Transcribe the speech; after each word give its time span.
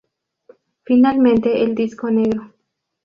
Finalmente 0.83 1.61
el 1.63 1.75
disco 1.75 2.09
negro. 2.09 2.51